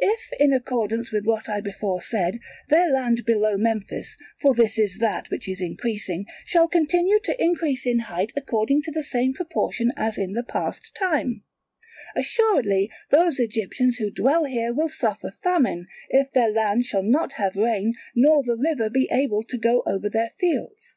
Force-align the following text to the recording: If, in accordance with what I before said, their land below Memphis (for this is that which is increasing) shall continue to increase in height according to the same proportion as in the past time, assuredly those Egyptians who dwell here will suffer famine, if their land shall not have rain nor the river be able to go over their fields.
If, 0.00 0.30
in 0.40 0.52
accordance 0.52 1.12
with 1.12 1.26
what 1.26 1.48
I 1.48 1.60
before 1.60 2.02
said, 2.02 2.40
their 2.70 2.90
land 2.90 3.24
below 3.24 3.56
Memphis 3.56 4.16
(for 4.40 4.52
this 4.52 4.76
is 4.80 4.98
that 4.98 5.30
which 5.30 5.48
is 5.48 5.60
increasing) 5.60 6.26
shall 6.44 6.66
continue 6.66 7.20
to 7.20 7.40
increase 7.40 7.86
in 7.86 8.00
height 8.10 8.32
according 8.36 8.82
to 8.82 8.90
the 8.90 9.04
same 9.04 9.32
proportion 9.32 9.92
as 9.96 10.18
in 10.18 10.32
the 10.32 10.42
past 10.42 10.92
time, 10.96 11.44
assuredly 12.16 12.90
those 13.10 13.38
Egyptians 13.38 13.98
who 13.98 14.10
dwell 14.10 14.44
here 14.44 14.74
will 14.74 14.88
suffer 14.88 15.30
famine, 15.44 15.86
if 16.10 16.32
their 16.32 16.50
land 16.50 16.84
shall 16.84 17.04
not 17.04 17.34
have 17.34 17.54
rain 17.54 17.94
nor 18.16 18.42
the 18.42 18.56
river 18.56 18.90
be 18.90 19.08
able 19.12 19.44
to 19.44 19.56
go 19.56 19.84
over 19.86 20.10
their 20.10 20.30
fields. 20.36 20.96